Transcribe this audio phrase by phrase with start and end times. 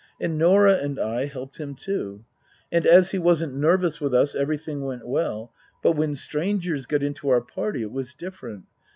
[0.19, 2.25] And Norah and I helped him too.
[2.71, 5.53] And as he wasn't nervous with us everything went well.
[5.83, 8.63] But when strangers got into our party it was different.